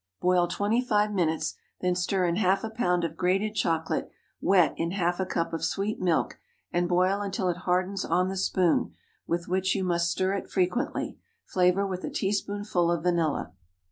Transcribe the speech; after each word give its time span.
Boil 0.19 0.47
twenty 0.47 0.81
five 0.83 1.11
minutes; 1.11 1.53
then 1.81 1.93
stir 1.93 2.25
in 2.25 2.37
half 2.37 2.63
a 2.63 2.71
pound 2.71 3.03
of 3.03 3.15
grated 3.15 3.53
chocolate 3.53 4.09
wet 4.41 4.73
in 4.75 4.89
half 4.89 5.19
a 5.19 5.27
cup 5.27 5.53
of 5.53 5.63
sweet 5.63 5.99
milk, 6.01 6.39
and 6.71 6.89
boil 6.89 7.21
until 7.21 7.49
it 7.49 7.57
hardens 7.69 8.03
on 8.03 8.27
the 8.27 8.35
spoon, 8.35 8.95
with 9.27 9.47
which 9.47 9.75
you 9.75 9.83
must 9.83 10.09
stir 10.09 10.33
it 10.33 10.49
frequently. 10.49 11.19
Flavor 11.45 11.85
with 11.85 12.03
a 12.03 12.09
teaspoonful 12.09 12.89
of 12.91 13.03
vanilla. 13.03 13.53